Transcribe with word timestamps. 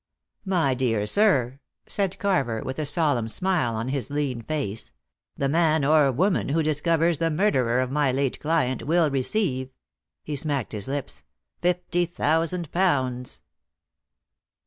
"My 0.47 0.73
dear 0.73 1.05
sir," 1.05 1.59
said 1.85 2.17
Carver, 2.17 2.63
with 2.63 2.79
a 2.79 2.87
solemn 2.87 3.27
smile 3.27 3.75
on 3.75 3.89
his 3.89 4.09
lean 4.09 4.41
face, 4.41 4.91
"the 5.37 5.47
man 5.47 5.85
or 5.85 6.11
woman 6.11 6.49
who 6.49 6.63
discovers 6.63 7.19
the 7.19 7.29
murderer 7.29 7.79
of 7.81 7.91
my 7.91 8.11
late 8.11 8.39
client 8.39 8.81
will 8.87 9.11
receive" 9.11 9.69
he 10.23 10.35
smacked 10.35 10.71
his 10.71 10.87
lips 10.87 11.21
"fifty 11.61 12.07
thousand 12.07 12.71
pounds!" 12.71 13.43